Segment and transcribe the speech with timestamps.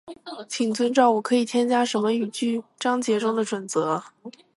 [0.49, 4.03] 请遵照“我可以添加什么语句？”章节中的准则